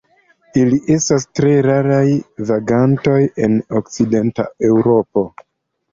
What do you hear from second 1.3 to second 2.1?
tre raraj